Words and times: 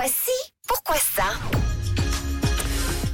Pourquoi 0.00 0.16
si? 0.16 0.52
Pourquoi 0.66 0.96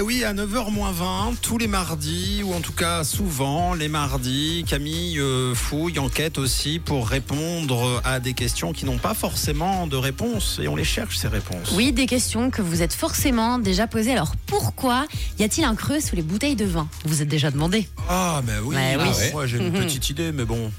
Et 0.00 0.02
oui, 0.02 0.24
à 0.24 0.32
9h 0.32 0.72
moins 0.72 0.92
20, 0.92 1.34
tous 1.42 1.58
les 1.58 1.66
mardis, 1.66 2.40
ou 2.42 2.54
en 2.54 2.60
tout 2.62 2.72
cas 2.72 3.04
souvent 3.04 3.74
les 3.74 3.88
mardis, 3.88 4.64
Camille 4.66 5.18
euh, 5.20 5.54
fouille, 5.54 5.98
enquête 5.98 6.38
aussi 6.38 6.78
pour 6.78 7.06
répondre 7.06 8.00
à 8.02 8.18
des 8.18 8.32
questions 8.32 8.72
qui 8.72 8.86
n'ont 8.86 8.96
pas 8.96 9.12
forcément 9.12 9.86
de 9.86 9.96
réponse. 9.96 10.58
Et 10.62 10.68
on 10.68 10.76
les 10.76 10.84
cherche, 10.84 11.18
ces 11.18 11.28
réponses. 11.28 11.72
Oui, 11.74 11.92
des 11.92 12.06
questions 12.06 12.48
que 12.50 12.62
vous 12.62 12.80
êtes 12.80 12.94
forcément 12.94 13.58
déjà 13.58 13.86
posées. 13.86 14.12
Alors 14.12 14.32
pourquoi 14.46 15.04
y 15.38 15.42
a-t-il 15.44 15.64
un 15.66 15.74
creux 15.74 16.00
sous 16.00 16.16
les 16.16 16.22
bouteilles 16.22 16.56
de 16.56 16.64
vin? 16.64 16.88
Vous 17.04 17.16
vous 17.16 17.20
êtes 17.22 17.28
déjà 17.28 17.50
demandé. 17.50 17.86
Ah, 18.08 18.40
mais 18.46 18.54
oui, 18.64 18.76
Ouais, 18.76 18.96
ah 18.98 19.02
ouais. 19.06 19.32
moi 19.32 19.46
j'ai 19.46 19.58
une 19.58 19.70
petite 19.84 20.08
idée, 20.08 20.32
mais 20.32 20.46
bon. 20.46 20.72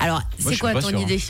Alors, 0.00 0.20
je 0.36 0.42
c'est 0.46 0.48
suis 0.50 0.58
quoi 0.58 0.72
pas 0.72 0.82
ton 0.82 0.88
sûr, 0.88 0.98
hein. 0.98 1.02
idée? 1.02 1.22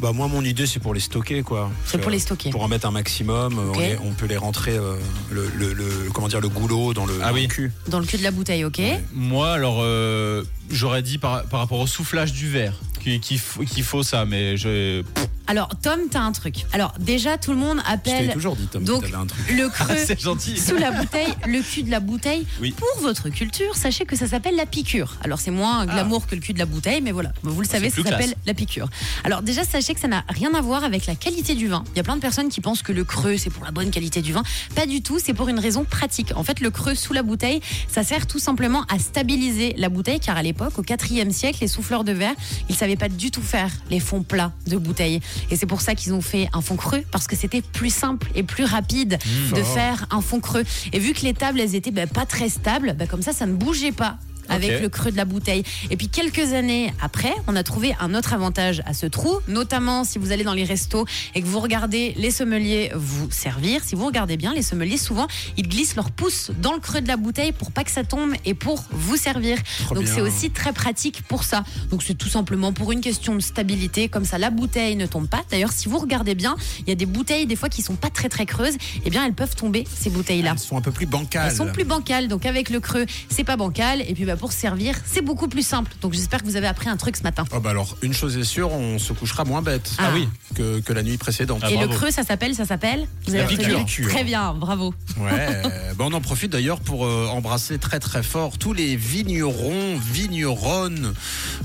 Bah, 0.00 0.10
moi, 0.12 0.26
mon 0.26 0.42
idée, 0.42 0.66
c'est 0.66 0.80
pour 0.80 0.94
les 0.94 1.00
stocker, 1.00 1.42
quoi. 1.42 1.70
C'est 1.84 1.92
Parce 1.92 2.02
pour 2.02 2.06
que 2.06 2.10
les 2.10 2.18
stocker. 2.18 2.50
Pour 2.50 2.64
en 2.64 2.68
mettre 2.68 2.88
un 2.88 2.90
maximum, 2.90 3.56
euh, 3.56 3.68
Ok. 3.70 3.76
on, 3.76 3.80
les- 3.80 3.98
on 4.04 4.10
peut 4.14 4.26
les 4.26 4.36
rentrer, 4.36 4.72
euh, 4.76 4.96
le, 5.30 5.48
le- 5.54 5.72
le- 5.72 6.10
comment 6.12 6.26
dire, 6.26 6.40
le 6.40 6.48
goulot 6.48 6.87
dans 6.94 7.06
le, 7.06 7.14
Ah 7.22 7.28
dans 7.28 7.34
oui. 7.34 7.42
le 7.42 7.48
cul. 7.48 7.72
Dans 7.88 7.98
le 8.00 8.06
cul 8.06 8.18
de 8.18 8.22
la 8.22 8.30
bouteille, 8.30 8.64
ok 8.64 8.80
Moi, 9.14 9.52
alors, 9.52 9.78
euh, 9.82 10.42
j'aurais 10.70 11.02
dit 11.02 11.18
par, 11.18 11.44
par 11.44 11.60
rapport 11.60 11.80
au 11.80 11.86
soufflage 11.86 12.32
du 12.32 12.48
verre 12.48 12.74
qu'il 13.00 13.20
qu'il 13.20 13.82
faut 13.84 14.02
ça, 14.02 14.24
mais 14.24 14.56
je. 14.56 15.02
Alors, 15.50 15.70
Tom, 15.82 15.98
t'as 16.10 16.20
un 16.20 16.32
truc. 16.32 16.66
Alors, 16.74 16.92
déjà, 17.00 17.38
tout 17.38 17.52
le 17.52 17.56
monde 17.56 17.80
appelle 17.86 18.32
toujours 18.34 18.54
dit, 18.54 18.66
Tom, 18.66 18.84
donc 18.84 19.04
un 19.14 19.24
truc. 19.26 19.50
le 19.56 19.68
creux 19.70 19.96
C'est 19.96 20.20
gentil. 20.20 20.58
sous 20.60 20.76
la 20.76 20.90
bouteille, 20.90 21.32
le 21.46 21.62
cul 21.62 21.82
de 21.84 21.90
la 21.90 22.00
bouteille. 22.00 22.46
Oui. 22.60 22.72
Pour 22.72 23.00
votre 23.02 23.30
culture, 23.30 23.74
sachez 23.74 24.04
que 24.04 24.14
ça 24.14 24.26
s'appelle 24.26 24.56
la 24.56 24.66
piqûre. 24.66 25.16
Alors, 25.24 25.40
c'est 25.40 25.50
moins 25.50 25.86
glamour 25.86 26.26
que 26.26 26.34
le 26.34 26.42
cul 26.42 26.52
de 26.52 26.58
la 26.58 26.66
bouteille, 26.66 27.00
mais 27.00 27.12
voilà, 27.12 27.32
vous 27.42 27.60
le 27.62 27.66
savez, 27.66 27.88
ça 27.88 28.02
s'appelle 28.02 28.34
la 28.44 28.52
piqûre. 28.52 28.88
Alors, 29.24 29.40
déjà, 29.40 29.64
sachez 29.64 29.94
que 29.94 30.00
ça 30.00 30.08
n'a 30.08 30.22
rien 30.28 30.52
à 30.54 30.60
voir 30.60 30.84
avec 30.84 31.06
la 31.06 31.14
qualité 31.14 31.54
du 31.54 31.66
vin. 31.68 31.82
Il 31.94 31.96
y 31.96 32.00
a 32.00 32.04
plein 32.04 32.16
de 32.16 32.20
personnes 32.20 32.50
qui 32.50 32.60
pensent 32.60 32.82
que 32.82 32.92
le 32.92 33.04
creux, 33.04 33.38
c'est 33.38 33.50
pour 33.50 33.64
la 33.64 33.70
bonne 33.70 33.90
qualité 33.90 34.20
du 34.20 34.34
vin. 34.34 34.42
Pas 34.74 34.84
du 34.84 35.00
tout, 35.00 35.18
c'est 35.18 35.32
pour 35.34 35.48
une 35.48 35.58
raison 35.58 35.84
pratique. 35.84 36.32
En 36.36 36.44
fait, 36.44 36.60
le 36.60 36.70
creux 36.70 36.94
sous 36.94 37.14
la 37.14 37.22
bouteille, 37.22 37.62
ça 37.90 38.04
sert 38.04 38.26
tout 38.26 38.38
simplement 38.38 38.84
à 38.90 38.98
stabiliser 38.98 39.74
la 39.78 39.88
bouteille, 39.88 40.20
car 40.20 40.36
à 40.36 40.42
l'époque, 40.42 40.78
au 40.78 40.82
4e 40.82 41.30
siècle, 41.30 41.58
les 41.62 41.68
souffleurs 41.68 42.04
de 42.04 42.12
verre, 42.12 42.34
ils 42.68 42.74
savaient 42.76 42.96
pas 42.96 43.08
du 43.08 43.30
tout 43.30 43.40
faire 43.42 43.70
les 43.90 44.00
fonds 44.00 44.22
plats 44.22 44.52
de 44.66 44.76
bouteilles. 44.76 45.20
Et 45.50 45.56
c'est 45.56 45.66
pour 45.66 45.80
ça 45.80 45.94
qu'ils 45.94 46.12
ont 46.14 46.20
fait 46.20 46.48
un 46.52 46.60
fond 46.60 46.76
creux, 46.76 47.02
parce 47.10 47.26
que 47.26 47.36
c'était 47.36 47.62
plus 47.62 47.92
simple 47.92 48.28
et 48.34 48.42
plus 48.42 48.64
rapide 48.64 49.18
de 49.50 49.62
Fort. 49.62 49.74
faire 49.74 50.06
un 50.10 50.20
fond 50.20 50.40
creux. 50.40 50.64
Et 50.92 50.98
vu 50.98 51.12
que 51.12 51.22
les 51.22 51.34
tables, 51.34 51.60
elles 51.60 51.74
étaient 51.74 51.90
bah, 51.90 52.06
pas 52.06 52.26
très 52.26 52.48
stables, 52.48 52.94
bah, 52.98 53.06
comme 53.06 53.22
ça, 53.22 53.32
ça 53.32 53.46
ne 53.46 53.54
bougeait 53.54 53.92
pas 53.92 54.18
avec 54.48 54.80
le 54.80 54.88
creux 54.88 55.10
de 55.10 55.16
la 55.16 55.24
bouteille. 55.24 55.62
Et 55.90 55.96
puis 55.96 56.08
quelques 56.08 56.52
années 56.52 56.92
après, 57.00 57.32
on 57.46 57.56
a 57.56 57.62
trouvé 57.62 57.94
un 58.00 58.14
autre 58.14 58.32
avantage 58.32 58.82
à 58.86 58.94
ce 58.94 59.06
trou, 59.06 59.38
notamment 59.48 60.04
si 60.04 60.18
vous 60.18 60.32
allez 60.32 60.44
dans 60.44 60.54
les 60.54 60.64
restos 60.64 61.06
et 61.34 61.42
que 61.42 61.46
vous 61.46 61.60
regardez 61.60 62.14
les 62.16 62.30
sommeliers 62.30 62.90
vous 62.94 63.30
servir. 63.30 63.82
Si 63.84 63.94
vous 63.94 64.06
regardez 64.06 64.36
bien, 64.36 64.54
les 64.54 64.62
sommeliers 64.62 64.98
souvent 64.98 65.26
ils 65.56 65.68
glissent 65.68 65.96
leur 65.96 66.10
pouce 66.10 66.50
dans 66.60 66.72
le 66.72 66.80
creux 66.80 67.00
de 67.00 67.08
la 67.08 67.16
bouteille 67.16 67.52
pour 67.52 67.70
pas 67.70 67.84
que 67.84 67.90
ça 67.90 68.04
tombe 68.04 68.32
et 68.44 68.54
pour 68.54 68.84
vous 68.90 69.16
servir. 69.16 69.58
Trop 69.84 69.94
Donc 69.94 70.06
c'est 70.06 70.20
aussi 70.20 70.50
très 70.50 70.72
pratique 70.72 71.22
pour 71.22 71.44
ça. 71.44 71.64
Donc 71.90 72.02
c'est 72.02 72.16
tout 72.16 72.28
simplement 72.28 72.72
pour 72.72 72.92
une 72.92 73.00
question 73.00 73.34
de 73.34 73.40
stabilité, 73.40 74.08
comme 74.08 74.24
ça 74.24 74.38
la 74.38 74.50
bouteille 74.50 74.96
ne 74.96 75.06
tombe 75.06 75.28
pas. 75.28 75.42
D'ailleurs, 75.50 75.72
si 75.72 75.88
vous 75.88 75.98
regardez 75.98 76.34
bien, 76.34 76.56
il 76.80 76.88
y 76.88 76.92
a 76.92 76.94
des 76.94 77.06
bouteilles 77.06 77.46
des 77.46 77.56
fois 77.56 77.68
qui 77.68 77.82
sont 77.82 77.96
pas 77.96 78.10
très 78.10 78.28
très 78.28 78.46
creuses, 78.46 78.76
et 79.04 79.10
bien 79.10 79.24
elles 79.24 79.34
peuvent 79.34 79.54
tomber 79.54 79.86
ces 79.92 80.10
bouteilles 80.10 80.42
là. 80.42 80.52
Elles 80.52 80.58
sont 80.58 80.76
un 80.76 80.80
peu 80.80 80.92
plus 80.92 81.06
bancales. 81.06 81.48
Elles 81.50 81.56
sont 81.56 81.72
plus 81.72 81.84
bancales, 81.84 82.28
donc 82.28 82.46
avec 82.46 82.70
le 82.70 82.80
creux, 82.80 83.06
c'est 83.28 83.44
pas 83.44 83.56
bancal. 83.56 84.02
Et 84.02 84.14
puis 84.14 84.24
bah, 84.24 84.36
pour 84.38 84.52
servir, 84.52 84.94
c'est 85.04 85.22
beaucoup 85.22 85.48
plus 85.48 85.66
simple. 85.66 85.92
Donc 86.00 86.12
j'espère 86.14 86.40
que 86.40 86.46
vous 86.46 86.56
avez 86.56 86.66
appris 86.66 86.88
un 86.88 86.96
truc 86.96 87.16
ce 87.16 87.22
matin. 87.22 87.44
Oh 87.54 87.60
bah 87.60 87.70
alors, 87.70 87.96
une 88.02 88.12
chose 88.14 88.36
est 88.38 88.44
sûre, 88.44 88.72
on 88.72 88.98
se 88.98 89.12
couchera 89.12 89.44
moins 89.44 89.62
bête 89.62 89.90
Ah 89.98 90.10
oui. 90.14 90.28
que, 90.54 90.80
que 90.80 90.92
la 90.92 91.02
nuit 91.02 91.18
précédente. 91.18 91.60
Ah, 91.62 91.70
Et 91.70 91.74
bravo. 91.74 91.90
le 91.92 91.96
creux, 91.96 92.10
ça 92.10 92.22
s'appelle, 92.22 92.54
ça 92.54 92.64
s'appelle 92.64 93.06
Vous 93.26 93.32
La 93.34 93.44
avez 93.44 93.56
retenu 93.56 93.84
piqûre. 93.84 94.08
Très 94.08 94.24
bien, 94.24 94.54
bravo. 94.54 94.94
Ouais, 95.18 95.62
bah 95.96 96.04
on 96.06 96.12
en 96.12 96.20
profite 96.20 96.52
d'ailleurs 96.52 96.80
pour 96.80 97.04
euh, 97.06 97.26
embrasser 97.30 97.78
très 97.78 97.98
très 98.00 98.22
fort 98.22 98.56
tous 98.58 98.72
les 98.72 98.96
vignerons, 98.96 99.98
vigneronnes, 100.12 101.12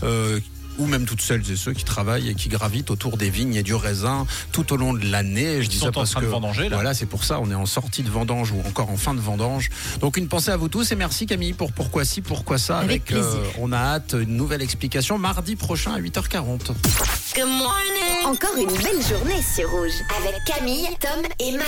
euh, 0.04 0.40
ou 0.78 0.86
même 0.86 1.06
toutes 1.06 1.22
celles 1.22 1.50
et 1.52 1.56
ceux 1.56 1.74
qui 1.74 1.84
travaillent 1.84 2.30
et 2.30 2.36
qui 2.36 2.50
gravitent 2.50 2.92
autour 2.92 3.18
des 3.18 3.30
vignes 3.30 3.56
et 3.56 3.64
du 3.64 3.74
raisin 3.76 4.26
tout 4.52 4.74
au 4.74 4.78
long 4.78 4.94
de 4.94 5.06
l'année. 5.06 5.62
Je 5.62 5.70
dis 5.70 5.78
sont 5.78 5.86
ça 5.86 5.90
en 5.90 5.94
parce 5.94 6.12
train 6.12 6.22
de 6.22 6.26
que 6.26 6.32
vendanger, 6.32 6.70
là. 6.70 6.76
voilà, 6.76 6.94
c'est 6.94 7.06
pour 7.06 7.24
ça, 7.24 7.40
on 7.40 7.50
est 7.52 7.56
en 7.56 7.66
sortie 7.66 8.04
de 8.04 8.10
vendange 8.10 8.52
ou 8.52 8.60
encore 8.68 8.90
en 8.90 8.98
fin 8.98 9.14
de 9.14 9.20
vendange. 9.20 9.70
Donc 10.00 10.18
une 10.18 10.28
pensée 10.28 10.52
à 10.52 10.58
vous 10.58 10.70
tous 10.70 10.92
et 10.92 10.96
merci 10.96 11.26
Camille 11.26 11.54
pour 11.54 11.72
pourquoi 11.72 12.06
ci, 12.06 12.22
pourquoi 12.22 12.58
ça. 12.58 12.80
Avec 12.80 13.06
plaisir. 13.06 13.40
on 13.60 13.72
a 13.72 13.78
hâte 13.78 14.16
une 14.20 14.36
nouvelle 14.36 14.62
explication 14.62 15.18
mardi 15.18 15.56
prochain 15.56 15.94
à 15.94 16.00
8h40. 16.00 16.74
Encore 18.26 18.56
une 18.58 18.68
belle 18.68 19.02
journée 19.08 19.42
sur 19.56 19.70
Rouge 19.70 19.92
avec 20.18 20.36
Camille, 20.46 20.88
Tom 21.00 21.22
et 21.40 21.52
Matt. 21.58 21.68